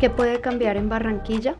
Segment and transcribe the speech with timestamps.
[0.00, 1.56] ¿Qué puede cambiar en Barranquilla?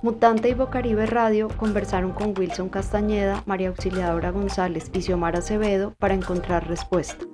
[0.00, 6.14] Mutante y Bocaribe Radio conversaron con Wilson Castañeda, María Auxiliadora González y Xiomara Acevedo para
[6.14, 7.24] encontrar respuesta.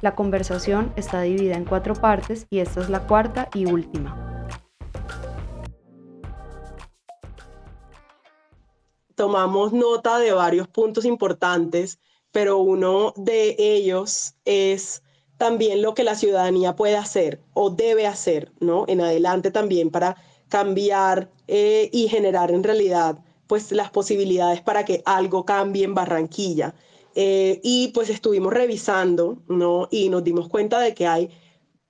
[0.00, 4.18] La conversación está dividida en cuatro partes y esta es la cuarta y última.
[9.14, 12.00] Tomamos nota de varios puntos importantes,
[12.32, 15.03] pero uno de ellos es
[15.38, 18.84] también lo que la ciudadanía puede hacer o debe hacer, ¿no?
[18.88, 20.16] En adelante también para
[20.48, 26.74] cambiar eh, y generar en realidad pues las posibilidades para que algo cambie en Barranquilla.
[27.14, 29.88] Eh, y pues estuvimos revisando, ¿no?
[29.90, 31.30] Y nos dimos cuenta de que hay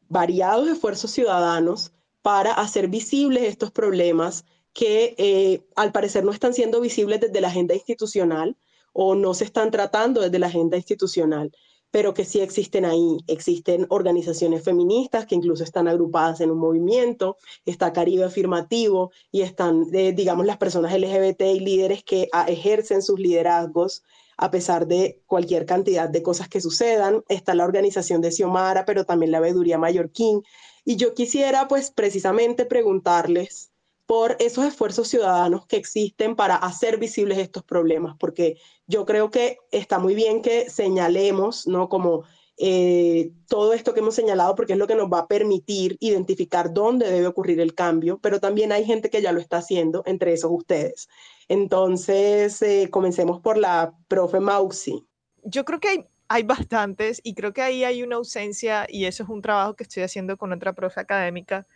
[0.08, 6.80] variados esfuerzos ciudadanos para hacer visibles estos problemas que eh, al parecer no están siendo
[6.80, 8.56] visibles desde la agenda institucional
[8.92, 11.52] o no se están tratando desde la agenda institucional,
[11.94, 13.18] pero que sí existen ahí.
[13.28, 19.86] Existen organizaciones feministas que incluso están agrupadas en un movimiento, está Caribe Afirmativo y están,
[19.92, 24.02] eh, digamos, las personas LGBT y líderes que ah, ejercen sus liderazgos
[24.36, 27.22] a pesar de cualquier cantidad de cosas que sucedan.
[27.28, 30.42] Está la organización de Xiomara, pero también la Veeduría Mallorquín.
[30.84, 33.70] Y yo quisiera, pues, precisamente preguntarles
[34.06, 39.58] por esos esfuerzos ciudadanos que existen para hacer visibles estos problemas, porque yo creo que
[39.70, 41.88] está muy bien que señalemos, ¿no?
[41.88, 42.24] Como
[42.56, 46.72] eh, todo esto que hemos señalado, porque es lo que nos va a permitir identificar
[46.72, 50.32] dónde debe ocurrir el cambio, pero también hay gente que ya lo está haciendo, entre
[50.34, 51.08] esos ustedes.
[51.48, 55.04] Entonces, eh, comencemos por la profe Mausi.
[55.42, 59.24] Yo creo que hay, hay bastantes y creo que ahí hay una ausencia y eso
[59.24, 61.66] es un trabajo que estoy haciendo con otra profe académica,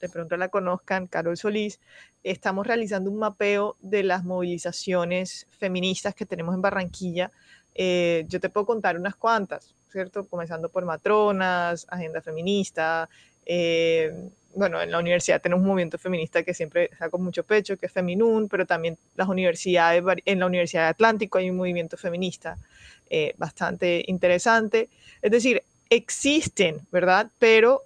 [0.00, 1.80] de pronto la conozcan, Carol Solís.
[2.22, 7.30] Estamos realizando un mapeo de las movilizaciones feministas que tenemos en Barranquilla.
[7.74, 10.26] Eh, yo te puedo contar unas cuantas, ¿cierto?
[10.26, 13.08] Comenzando por matronas, agenda feminista,
[13.46, 14.12] eh,
[14.54, 17.86] bueno, en la universidad tenemos un movimiento feminista que siempre está con mucho pecho, que
[17.86, 22.56] es Feminun, pero también las universidades, en la Universidad de Atlántico hay un movimiento feminista
[23.08, 24.88] eh, bastante interesante.
[25.22, 27.30] Es decir, existen, ¿verdad?
[27.38, 27.82] Pero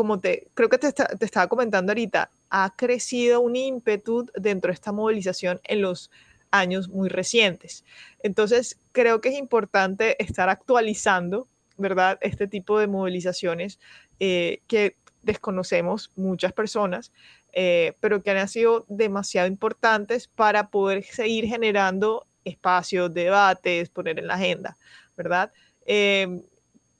[0.00, 4.72] como te, creo que te, te estaba comentando ahorita, ha crecido un ímpetu dentro de
[4.72, 6.10] esta movilización en los
[6.50, 7.84] años muy recientes.
[8.22, 11.46] Entonces, creo que es importante estar actualizando,
[11.76, 12.16] ¿verdad?
[12.22, 13.78] Este tipo de movilizaciones
[14.20, 17.12] eh, que desconocemos muchas personas,
[17.52, 24.28] eh, pero que han sido demasiado importantes para poder seguir generando espacios, debates, poner en
[24.28, 24.78] la agenda,
[25.14, 25.52] ¿verdad?
[25.84, 26.40] Em,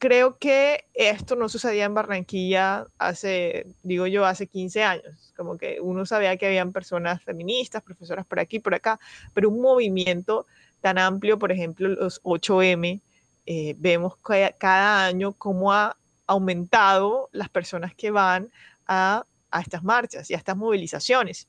[0.01, 5.79] creo que esto no sucedía en Barranquilla hace, digo yo, hace 15 años, como que
[5.79, 8.99] uno sabía que habían personas feministas, profesoras por aquí, por acá,
[9.35, 10.47] pero un movimiento
[10.81, 13.03] tan amplio, por ejemplo, los 8M,
[13.45, 15.95] eh, vemos que cada año cómo ha
[16.27, 18.51] aumentado las personas que van
[18.87, 19.27] a,
[19.61, 21.47] estas marchas y a estas movilizaciones.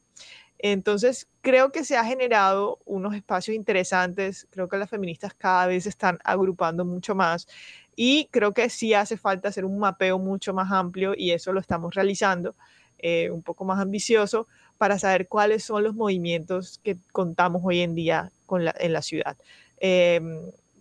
[0.57, 5.83] Entonces, creo que se ha generado unos espacios interesantes, creo que las feministas cada vez
[5.83, 7.47] se están agrupando mucho más
[7.95, 11.59] y creo que sí hace falta hacer un mapeo mucho más amplio y eso lo
[11.59, 12.55] estamos realizando,
[12.99, 14.47] eh, un poco más ambicioso,
[14.77, 18.31] para saber cuáles son los movimientos que contamos hoy en día
[18.79, 19.37] en la ciudad.
[19.79, 20.39] Em,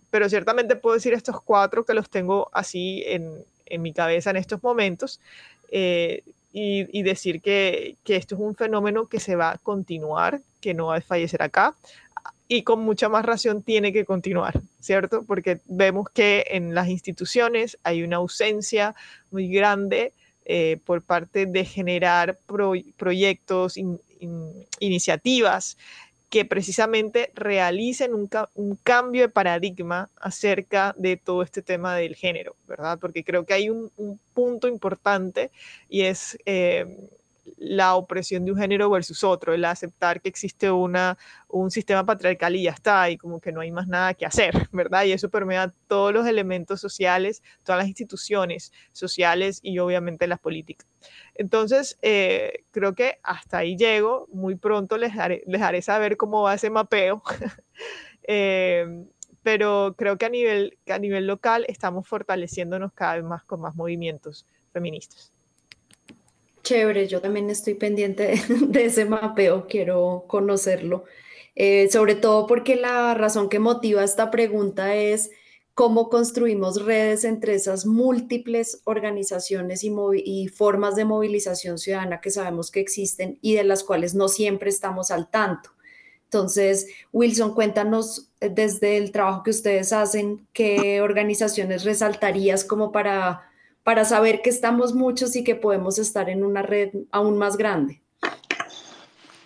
[0.09, 3.31] pero ciertamente puedo decir estos cuatro que los tengo así en,
[3.65, 5.19] en mi cabeza en estos momentos
[5.71, 6.23] eh,
[6.53, 10.87] y, decir que, que, esto es un fenómeno que se va a continuar, que no
[10.87, 11.75] va a fallecer acá
[12.51, 15.23] y con mucha más razón tiene que continuar, ¿cierto?
[15.23, 18.93] Porque vemos que en las instituciones hay una ausencia
[19.29, 20.11] muy grande
[20.43, 22.37] eh, por parte de generar
[22.97, 23.79] proyectos,
[24.79, 25.77] iniciativas
[26.29, 32.99] que precisamente realicen un, cambio de paradigma acerca de todo este tema del género, ¿verdad?
[32.99, 33.89] Porque creo que hay un,
[34.33, 35.51] punto importante
[35.87, 36.85] y es eh,
[37.57, 41.17] la opresión de un género versus otro, el aceptar que existe una,
[41.47, 44.53] un sistema patriarcal y ya está, y como que no hay más nada que hacer,
[44.71, 45.05] ¿verdad?
[45.05, 50.87] Y eso permea todos los elementos sociales, todas las instituciones sociales y obviamente las políticas.
[51.35, 56.43] Entonces, eh, creo que hasta ahí llego, muy pronto les haré, les haré saber cómo
[56.43, 57.23] va ese mapeo.
[58.27, 58.85] Eh,
[59.43, 63.61] pero creo que a nivel, que a nivel local estamos fortaleciéndonos cada vez más con
[63.61, 65.33] más movimientos feministas.
[66.63, 71.05] Chévere, yo también estoy pendiente de, ese mapeo, quiero conocerlo,
[71.55, 75.31] eh, sobre todo porque la razón que motiva esta pregunta es
[75.73, 79.91] cómo construimos redes entre esas múltiples organizaciones y,
[80.23, 84.69] y, formas de movilización ciudadana que sabemos que existen y de las cuales no siempre
[84.69, 85.71] estamos al tanto.
[86.25, 93.50] Entonces, Wilson, cuéntanos eh, desde el trabajo que ustedes hacen, qué organizaciones resaltarías como para
[93.83, 98.01] para saber que estamos muchos y que podemos estar en una red aún más grande?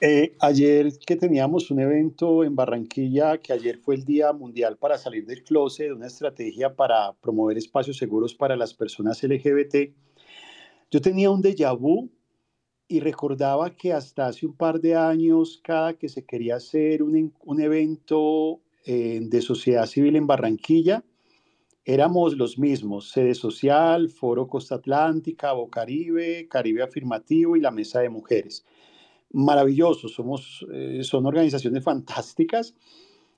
[0.02, 4.98] Eh, ayer que teníamos un evento en Barranquilla, que ayer fue el Día Mundial para
[4.98, 9.94] salir del closet, una estrategia para promover espacios seguros para las personas LGBT,
[10.92, 12.10] yo tenía un déjà vu
[12.88, 17.34] y recordaba que hasta hace un par de años, cada que se quería hacer un,
[17.60, 21.04] evento eh, de sociedad civil en Barranquilla,
[21.86, 28.10] éramos los mismos, Sede Social, Foro Costa Atlántica, Bocaribe, Caribe Afirmativo y la Mesa de
[28.10, 28.66] Mujeres.
[29.32, 32.74] Maravillosos, somos, eh, son organizaciones fantásticas,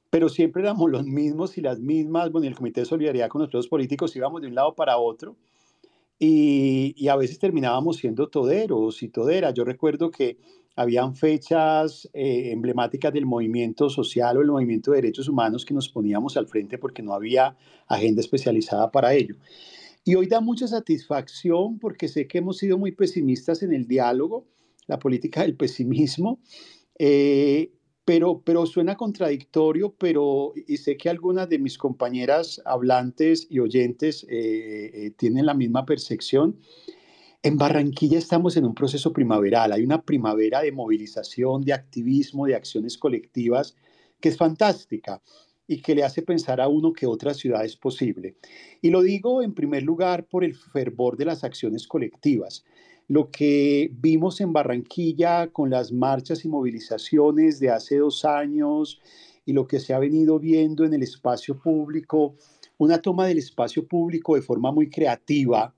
[0.09, 2.31] pero siempre éramos los mismos y las mismas.
[2.31, 5.35] Bueno, el Comité de Solidaridad con los Presos Políticos íbamos de un lado para otro
[6.19, 9.53] y, a veces terminábamos siendo toderos y toderas.
[9.53, 10.37] Yo recuerdo que
[10.75, 15.89] habían fechas eh, emblemáticas del movimiento social o el movimiento de derechos humanos que nos
[15.89, 17.55] poníamos al frente porque no había
[17.87, 19.35] agenda especializada para ello.
[20.03, 24.45] Y hoy da mucha satisfacción porque sé que hemos sido muy pesimistas en el diálogo,
[24.87, 26.39] la política del pesimismo,
[26.97, 27.71] eh,
[28.07, 34.25] pero, pero suena contradictorio, pero y sé que algunas de mis compañeras hablantes y oyentes
[34.29, 36.57] eh, eh, tienen la misma percepción.
[37.43, 42.55] En Barranquilla estamos en un proceso primaveral, hay una primavera de movilización, de activismo, de
[42.55, 43.75] acciones colectivas,
[44.21, 45.21] que es fantástica
[45.67, 48.37] y que le hace pensar a uno que otra ciudad es posible.
[48.81, 52.63] Y lo digo en primer lugar por el fervor de las acciones colectivas
[53.07, 58.99] lo que vimos en Barranquilla con las marchas y movilizaciones de hace dos años
[59.45, 62.35] y lo que se ha venido viendo en el espacio público,
[62.77, 65.73] una toma del espacio público de forma muy creativa.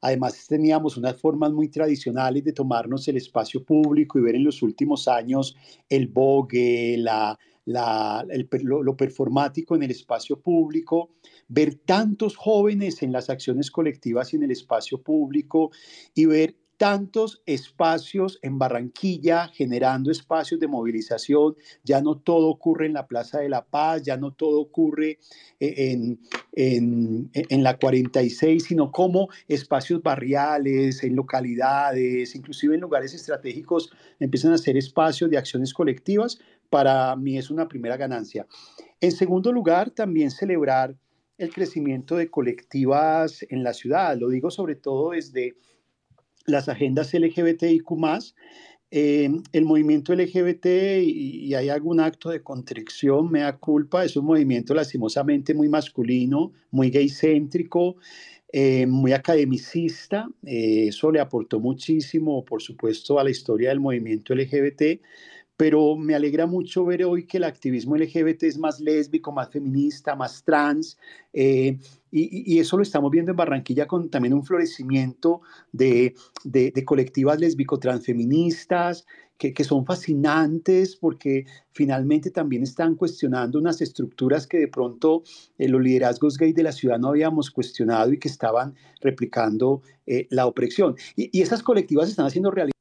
[0.00, 4.60] Además teníamos unas formas muy tradicionales de tomarnos el espacio público y ver en los
[4.60, 5.56] últimos años
[5.88, 11.10] el bogue, la, lo, performático en el espacio público,
[11.48, 15.70] ver tantos jóvenes en las acciones colectivas y en el espacio público
[16.14, 21.56] y ver tantos espacios en Barranquilla generando espacios de movilización.
[21.84, 25.18] Ya no todo ocurre en la Plaza de la Paz, ya no todo ocurre
[25.58, 26.20] eh, en,
[26.52, 33.90] en, en, la 46, sino como espacios barriales, en localidades, inclusive en lugares estratégicos,
[34.20, 36.38] empiezan a ser espacios de acciones colectivas.
[36.70, 38.46] Para mí es una primera ganancia.
[39.00, 40.96] En segundo lugar, también celebrar
[41.38, 44.16] el crecimiento de colectivas en la ciudad.
[44.16, 45.54] Lo digo sobre todo desde
[46.46, 47.90] las agendas LGBTIQ
[48.92, 50.66] eh, el movimiento LGBT
[51.02, 56.52] y, hay algún acto de contrición, me da culpa, es un movimiento lastimosamente muy masculino,
[56.70, 57.96] muy gay céntrico,
[58.52, 60.28] eh, muy academicista.
[60.44, 65.00] Eh, eso le aportó muchísimo, por supuesto, a la historia del movimiento LGBT
[65.56, 70.14] pero me alegra mucho ver hoy que el activismo LGBT es más lésbico, más feminista,
[70.14, 70.98] más trans,
[71.32, 71.78] eh,
[72.18, 76.14] y, eso lo estamos viendo en Barranquilla con también un florecimiento de,
[76.86, 79.04] colectivas lésbico-transfeministas,
[79.36, 85.24] que, que, son fascinantes porque finalmente también están cuestionando unas estructuras que de pronto
[85.58, 90.26] eh, los liderazgos gay de la ciudad no habíamos cuestionado y que estaban replicando eh,
[90.30, 90.96] la opresión.
[91.16, 92.75] Y, y esas colectivas están haciendo realidad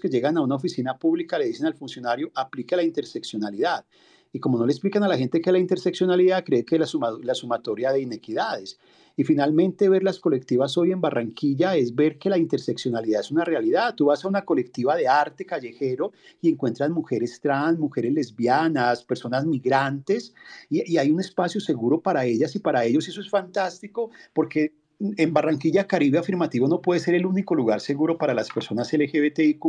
[0.00, 3.84] que llegan a una oficina pública le dicen al funcionario, aplica la interseccionalidad.
[4.32, 7.18] Y como no le explican a la gente que la interseccionalidad, cree que es la,
[7.22, 8.78] la sumatoria de inequidades.
[9.16, 13.44] Y finalmente ver las colectivas hoy en Barranquilla es ver que la interseccionalidad es una
[13.44, 13.94] realidad.
[13.96, 19.44] Tú vas a una colectiva de arte callejero y encuentras mujeres trans, mujeres lesbianas, personas
[19.44, 20.34] migrantes
[20.70, 23.08] y, y hay un espacio seguro para ellas y para ellos.
[23.08, 27.80] Y eso es fantástico porque en Barranquilla Caribe Afirmativo no puede ser el único lugar
[27.80, 29.64] seguro para las personas LGBTIQ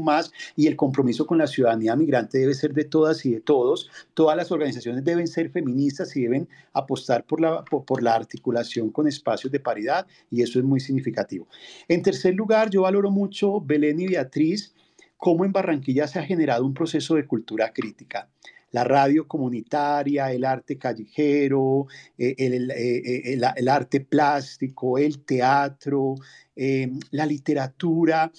[0.55, 3.89] y el compromiso con la ciudadanía migrante debe ser de todas y de todos.
[4.13, 9.07] Todas las organizaciones deben ser feministas y deben apostar por la, por, la articulación con
[9.07, 11.47] espacios de paridad y eso es muy significativo.
[11.87, 14.73] En tercer lugar, yo valoro mucho, Belén y Beatriz,
[15.17, 18.29] cómo en Barranquilla se ha generado un proceso de cultura crítica
[18.71, 26.15] la radio comunitaria, el arte callejero, eh, eh, eh, el, arte plástico, el teatro,
[27.11, 28.31] la literatura.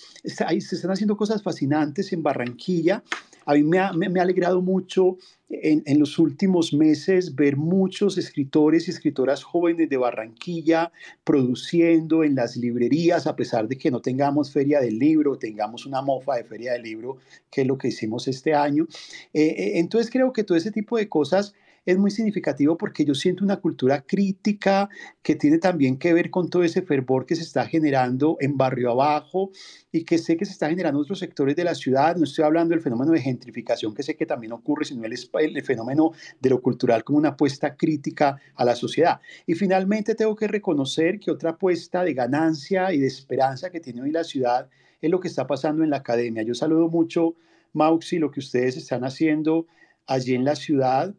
[0.47, 3.03] Ahí se están haciendo cosas fascinantes en Barranquilla
[3.51, 3.79] a mí me
[4.21, 5.17] ha, alegrado mucho
[5.49, 10.93] en, los últimos meses ver muchos escritores y escritoras jóvenes de Barranquilla
[11.25, 16.03] produciendo en las librerías, a pesar de que no tengamos feria del libro, tengamos una
[16.03, 17.17] mofa de feria del libro,
[17.51, 18.87] que es lo que hicimos este año.
[19.35, 21.55] Eh, eh, entonces creo que todo ese tipo de cosas
[21.91, 24.89] es muy significativo porque yo siento una cultura crítica
[25.23, 28.91] que tiene también que ver con todo ese fervor que se está generando en barrio
[28.91, 29.51] abajo
[29.93, 32.17] y que sé que se está generando en otros sectores de la ciudad.
[32.17, 35.63] No estoy hablando del fenómeno de gentrificación que sé que también ocurre, sino el, el
[35.63, 39.21] fenómeno de lo cultural como una apuesta crítica a la sociedad.
[39.47, 44.03] Y finalmente tengo que reconocer que otra apuesta de ganancia y de esperanza que tiene
[44.03, 44.69] hoy la ciudad
[45.01, 46.43] es lo que está pasando en la academia.
[46.43, 47.35] Yo saludo mucho,
[47.73, 49.67] Mauxi, lo que ustedes están haciendo
[50.07, 51.15] allí en la ciudad.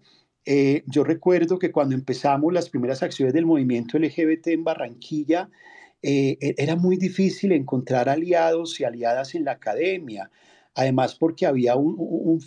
[0.46, 5.50] Eh, yo recuerdo que cuando empezamos las primeras acciones del movimiento LGBT en Barranquilla,
[6.02, 10.32] eh, e, era muy difícil encontrar aliados y aliadas en la academia.
[10.74, 12.42] Además, porque había un,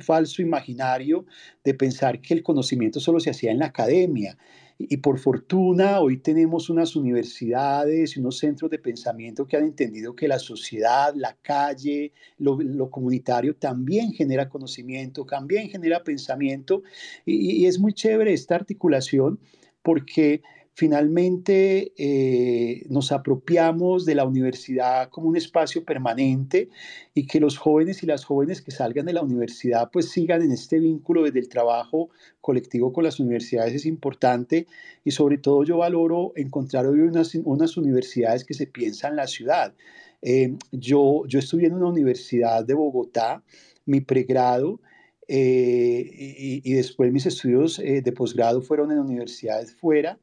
[0.00, 1.26] falso imaginario
[1.64, 4.36] de pensar que el conocimiento solo se hacía en la academia.
[4.78, 10.14] Y por fortuna hoy tenemos unas universidades y unos centros de pensamiento que han entendido
[10.14, 16.84] que la sociedad, la calle, lo, comunitario también genera conocimiento, también genera pensamiento.
[17.26, 19.40] Y, y es muy chévere esta articulación
[19.82, 20.42] porque
[20.78, 26.68] Finalmente, eh, nos apropiamos de la universidad como un espacio permanente
[27.14, 30.52] y que los jóvenes y las jóvenes que salgan de la universidad pues sigan en
[30.52, 34.68] este vínculo desde el trabajo colectivo con las universidades es importante
[35.02, 39.74] y sobre todo yo valoro encontrar hoy unas, universidades que se piensan la ciudad.
[40.22, 43.42] Eh, yo, yo estudié en una universidad de Bogotá,
[43.84, 44.80] mi pregrado,
[45.26, 50.20] eh, y, después mis estudios de posgrado fueron en universidades fuera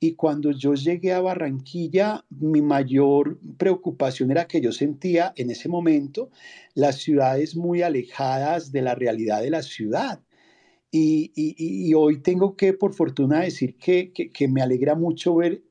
[0.00, 5.68] y cuando yo llegué a Barranquilla, mi mayor preocupación era que yo sentía en ese
[5.68, 6.30] momento
[6.74, 10.22] las ciudades muy alejadas de la realidad de la ciudad.
[10.92, 15.62] Y, hoy tengo que, por fortuna, decir que, que, me alegra mucho ver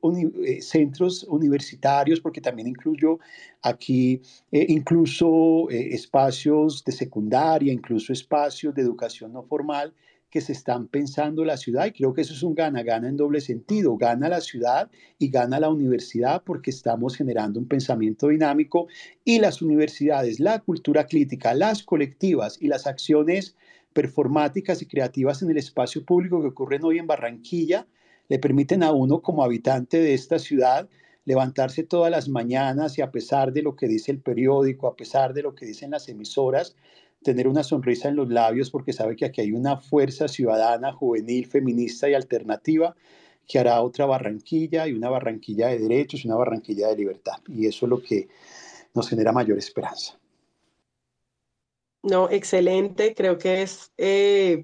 [0.46, 3.18] eh, centros universitarios, porque también incluyo
[3.60, 9.92] aquí eh, incluso eh, espacios de secundaria, incluso espacios de educación no formal,
[10.30, 13.40] que se están pensando la ciudad y creo que eso es un gana-gana en doble
[13.40, 13.96] sentido.
[13.96, 18.86] Gana la ciudad y gana la universidad porque estamos generando un pensamiento dinámico
[19.24, 23.56] y las universidades, la cultura crítica, las colectivas y las acciones
[23.92, 27.86] performáticas y creativas en el espacio público que ocurren hoy en Barranquilla
[28.28, 30.88] le permiten a uno como habitante de esta ciudad
[31.24, 35.34] levantarse todas las mañanas y a pesar de lo que dice el periódico, a pesar
[35.34, 36.76] de lo que dicen las emisoras,
[37.22, 41.46] tener una sonrisa en los labios porque sabe que aquí hay una fuerza ciudadana, juvenil,
[41.46, 42.94] feminista y alternativa
[43.46, 47.38] que hará otra Barranquilla y una Barranquilla de derechos una Barranquilla de libertad.
[47.48, 48.28] Y eso es lo que
[48.94, 50.18] nos genera mayor esperanza.
[52.02, 53.14] No, excelente.
[53.14, 54.62] Creo que es eh,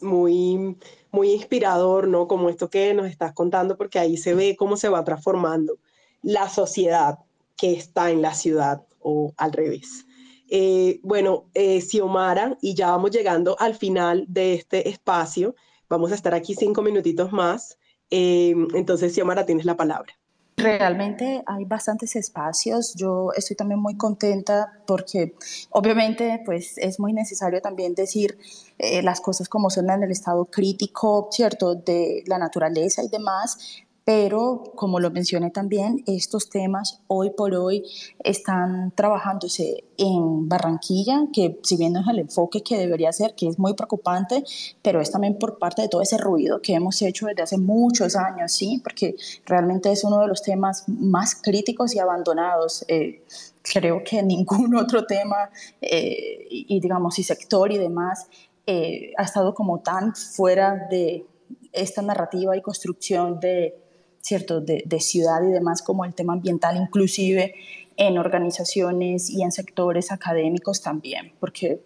[0.00, 0.76] muy,
[1.10, 2.26] muy inspirador, ¿no?
[2.26, 5.78] Como esto que nos estás contando, porque ahí se ve cómo se va transformando
[6.22, 7.18] la sociedad
[7.56, 10.06] que está en la ciudad o al revés.
[10.48, 15.54] Eh, bueno, eh, Xiomara, y ya vamos llegando al final de este espacio.
[15.88, 17.78] Vamos a estar aquí cinco minutitos más.
[18.10, 20.14] Eh, entonces, Xiomara, tienes la palabra.
[20.58, 22.94] Realmente hay bastantes espacios.
[22.96, 25.36] Yo estoy también muy contenta porque
[25.70, 28.36] obviamente pues es muy necesario también decir
[28.76, 31.76] eh, las cosas como son en el estado crítico, ¿cierto?
[31.76, 37.84] De la naturaleza y demás, pero como lo mencioné también, estos temas hoy por hoy
[38.20, 43.48] están trabajándose en Barranquilla, que si bien no es el enfoque que debería ser, que
[43.48, 44.44] es muy preocupante,
[44.80, 48.16] pero es también por parte de todo ese ruido que hemos hecho desde hace muchos
[48.16, 48.80] años, ¿sí?
[48.82, 52.86] Porque realmente es uno de los temas más críticos y abandonados.
[52.88, 53.24] Eh,
[53.60, 55.50] creo que ningún otro tema,
[55.82, 58.26] eh, y digamos, y sector y demás,
[58.66, 61.26] eh, ha estado como tan fuera de
[61.74, 63.87] esta narrativa y construcción de
[64.20, 64.60] ¿cierto?
[64.60, 67.54] De, ciudad y demás, como el tema ambiental, inclusive
[67.96, 71.80] en organizaciones y en sectores académicos también, porque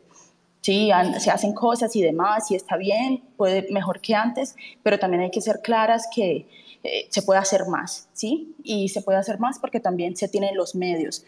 [0.61, 5.23] sí, se hacen cosas y demás, y está bien, puede mejor que antes, pero también
[5.23, 6.47] hay que ser claras que
[6.85, 8.55] eh, se puede hacer más, ¿sí?
[8.63, 11.25] Y se puede hacer más porque también se tienen los medios.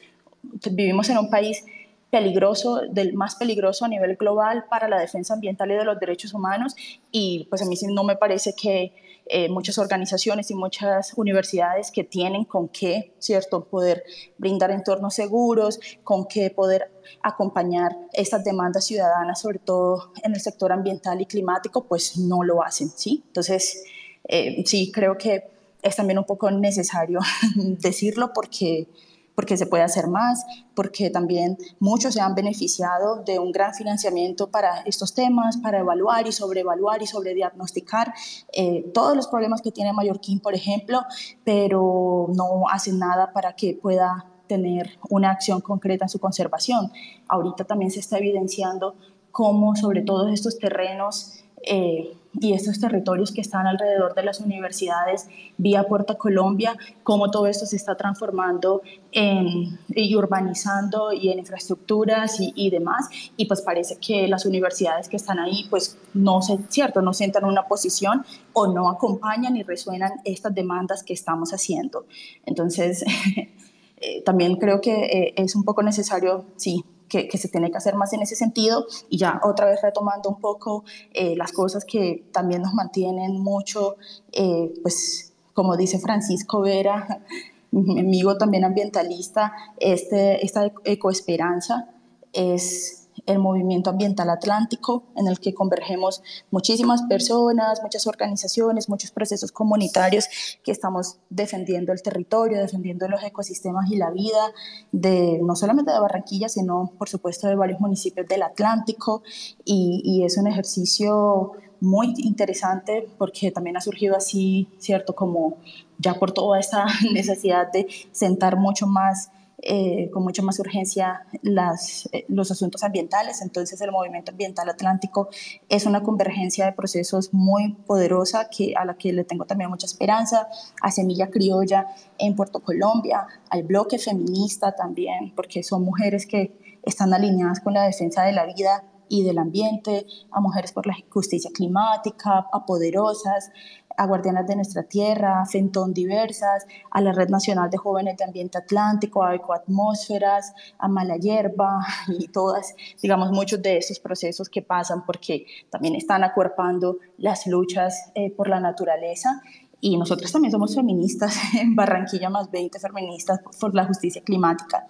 [0.71, 1.65] Vivimos en un país
[2.15, 6.33] peligroso, del más peligroso a nivel global para la defensa ambiental y de los derechos
[6.33, 6.77] humanos,
[7.11, 8.95] y pues a mí sí no me parece que
[9.27, 14.05] eh, muchas organizaciones y muchas universidades que tienen con qué, ¿cierto?, poder
[14.39, 20.71] brindar entornos seguros, con qué poder acompañar estas demandas ciudadanas, sobre todo en el sector
[20.71, 23.25] ambiental y climático, pues no lo hacen, ¿sí?
[23.27, 23.83] Entonces,
[24.29, 25.49] eh, sí, creo que
[25.83, 27.19] es también un poco necesario
[27.57, 28.87] decirlo porque
[29.35, 34.51] porque se puede hacer más, porque también muchos se han beneficiado de un gran financiamiento
[34.51, 38.13] para estos temas, para evaluar y sobreevaluar y sobrediagnosticar
[38.53, 41.03] eh, todos los problemas que tiene Mallorquín, por ejemplo,
[41.45, 46.93] pero no hacen nada para que pueda tener una acción concreta en su conservación.
[47.29, 48.95] Ahorita también se está evidenciando
[49.33, 55.29] cómo sobre todos estos terrenos eh, y estos territorios que están alrededor de las universidades
[55.57, 62.37] vía Puerto Colombia, cómo todo esto se está transformando en, y urbanizando y en infraestructuras
[62.41, 63.09] y, demás.
[63.37, 67.45] Y pues parece que las universidades que están ahí, pues no se, cierto, no sientan
[67.45, 72.07] una posición o no acompañan y resuenan estas demandas que estamos haciendo.
[72.47, 73.05] Entonces,
[73.99, 77.95] eh, también creo que eh, es un poco necesario, sí, que, se tiene que hacer
[77.95, 78.87] más en ese sentido.
[79.09, 83.97] Y ya otra vez retomando un poco eh, las cosas que también nos mantienen mucho,
[84.33, 87.25] eh, pues como dice Francisco Vera,
[87.71, 91.89] mi amigo también ambientalista, este, esta ecoesperanza
[92.33, 99.53] es el movimiento ambiental atlántico, en el que convergemos muchísimas personas, muchas organizaciones, muchos procesos
[99.53, 100.29] comunitarios
[100.63, 104.53] que estamos defendiendo el territorio, defendiendo los ecosistemas y la vida
[104.93, 109.23] de no solamente de Barranquilla, sino por supuesto de varios municipios del Atlántico
[109.65, 115.15] y, y es un ejercicio muy interesante porque también ha surgido así, ¿cierto?
[115.15, 115.59] Como
[115.99, 119.31] ya por toda esta necesidad de sentar mucho más
[119.63, 123.41] eh, con mucha más urgencia las, eh, los asuntos ambientales.
[123.43, 125.29] Entonces el movimiento ambiental atlántico
[125.69, 129.87] es una convergencia de procesos muy poderosa que, a la que le tengo también mucha
[129.87, 130.49] esperanza,
[130.83, 131.87] a Semilla Criolla
[132.19, 137.85] en Puerto Colombia, al bloque feminista también, porque son mujeres que están alineadas con la
[137.85, 143.51] defensa de la vida y del ambiente, a mujeres por la justicia climática, a poderosas,
[143.97, 148.25] a Guardianas de Nuestra Tierra, a Fentón Diversas, a la Red Nacional de Jóvenes de
[148.25, 151.81] Ambiente Atlántico, a Ecoatmósferas, a Mala Hierba
[152.19, 158.11] y todas, digamos, muchos de estos procesos que pasan porque también están acuerpando las luchas
[158.15, 159.43] eh, por la naturaleza.
[159.81, 164.87] Y nosotros también somos feministas, en Barranquilla más 20 feministas por la justicia climática.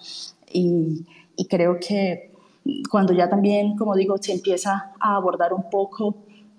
[0.52, 1.04] Y,
[1.36, 2.33] y creo que
[2.90, 6.16] cuando ya también, como digo, se empieza a abordar un poco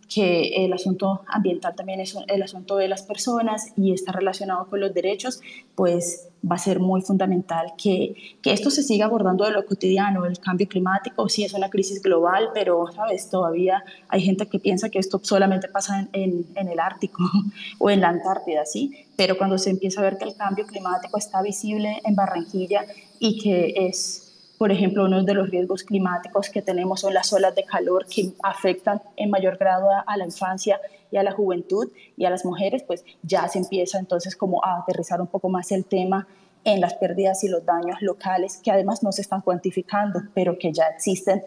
[0.08, 4.80] que el asunto ambiental también es el asunto de las personas y está relacionado con
[4.80, 5.42] los derechos,
[5.74, 10.26] pues va a ser muy fundamental que, que esto se siga abordando de lo cotidiano.
[10.26, 13.30] El cambio climático sí es una crisis global, pero, ¿sabes?
[13.30, 17.24] Todavía hay gente que piensa que esto solamente pasa en, en el Ártico
[17.80, 19.08] o en la Antártida, ¿sí?
[19.18, 22.86] Pero cuando se empieza a ver que el cambio climático está visible en Barranquilla
[23.20, 24.25] y que es
[24.58, 28.32] por ejemplo, uno de los riesgos climáticos que tenemos son las olas de calor que
[28.42, 30.80] afectan en mayor grado a, la infancia
[31.12, 34.80] y a la juventud y a las mujeres, pues ya se empieza entonces como a
[34.80, 36.28] aterrizar un poco más el tema
[36.64, 40.72] en las pérdidas y los daños locales que además no se están cuantificando, pero que
[40.72, 41.44] ya existen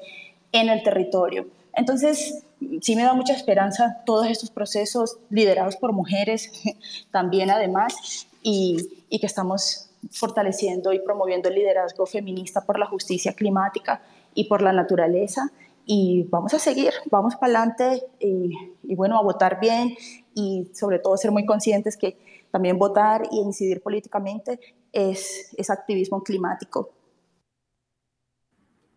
[0.53, 1.47] en el territorio.
[1.75, 2.44] Entonces,
[2.81, 6.51] sí me da mucha esperanza todos estos procesos liderados por mujeres
[7.11, 13.32] también además y, y que estamos fortaleciendo y promoviendo el liderazgo feminista por la justicia
[13.34, 14.02] climática
[14.34, 15.50] y por la naturaleza.
[15.84, 19.96] Y vamos a seguir, vamos para adelante y, bueno, a votar bien
[20.34, 22.18] y sobre todo ser muy conscientes que
[22.50, 24.61] también votar y incidir políticamente
[24.92, 26.90] es, es activismo climático.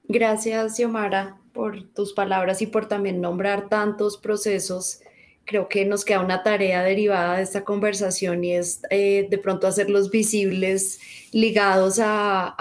[0.03, 5.01] Gracias, Xiomara, por tus palabras y por también nombrar tantos procesos
[5.45, 9.67] creo que nos queda una tarea derivada de esta conversación y es eh, de pronto
[9.67, 10.99] hacerlos visibles,
[11.31, 12.55] ligados a,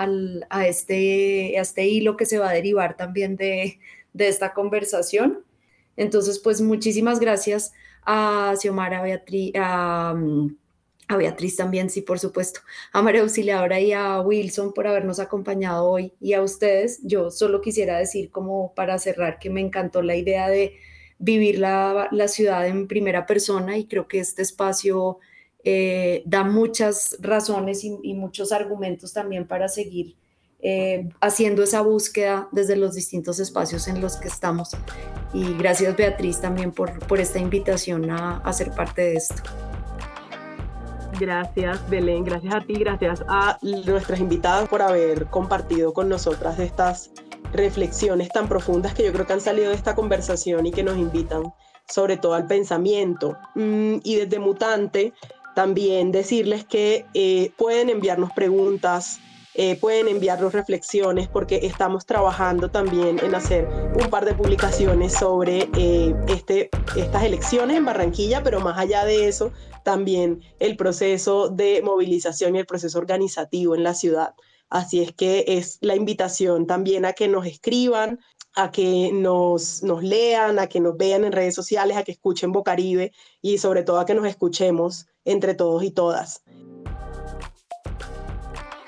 [0.66, 3.78] este, a este hilo que se va a derivar también de,
[4.18, 5.44] esta conversación.
[5.96, 7.72] Entonces, pues muchísimas gracias
[8.04, 10.14] a Xiomara, Beatriz, a,
[11.08, 12.60] a Beatriz también, sí, por supuesto,
[12.92, 17.00] a María Auxiliadora y a Wilson por habernos acompañado hoy y a ustedes.
[17.02, 20.76] Yo solo quisiera decir como para cerrar que me encantó la idea de
[21.20, 25.18] vivir la, ciudad en primera persona y creo que este espacio
[25.62, 30.16] eh, da muchas razones y, muchos argumentos también para seguir
[30.62, 34.70] eh, haciendo esa búsqueda desde los distintos espacios en los que estamos.
[35.34, 39.42] Y gracias Beatriz también por, por esta invitación a, a ser parte de esto.
[41.18, 47.10] Gracias Belén, gracias a ti, gracias a nuestras invitadas por haber compartido con nosotras estas
[47.52, 50.96] reflexiones tan profundas que yo creo que han salido de esta conversación y que nos
[50.96, 51.52] invitan
[51.88, 53.36] sobre todo al pensamiento.
[53.54, 55.12] Mm, y desde Mutante,
[55.54, 59.18] también decirles que eh, pueden enviarnos preguntas,
[59.54, 63.66] eh, pueden enviarnos reflexiones porque estamos trabajando también en hacer
[64.00, 69.26] un par de publicaciones sobre eh, este, estas elecciones en Barranquilla, pero más allá de
[69.26, 74.34] eso, también el proceso de movilización y el proceso organizativo en la ciudad.
[74.70, 78.20] Así es que es la invitación también a que nos escriban,
[78.54, 82.52] a que nos, nos lean, a que nos vean en redes sociales, a que escuchen
[82.52, 86.42] Bocaribe y sobre todo a que nos escuchemos entre todos y todas.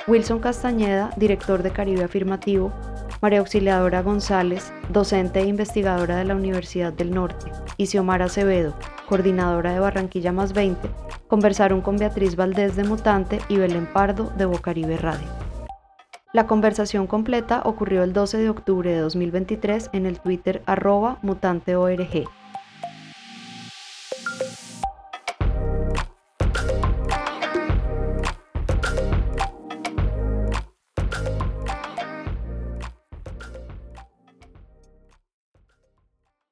[0.06, 2.72] Wilson Castañeda, director de Caribe Afirmativo,
[3.20, 8.74] María Auxiliadora González, docente e investigadora de la Universidad del Norte, y Xiomara Acevedo,
[9.08, 10.88] coordinadora de Barranquilla Más 20,
[11.28, 15.41] conversaron con Beatriz Valdés de Mutante y Belén Pardo de Bocaribe Radio.
[16.32, 22.26] La conversación completa ocurrió el 12 de octubre de 2023 en el Twitter arroba mutanteorg.